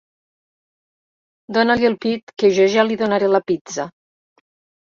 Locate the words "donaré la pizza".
3.05-3.89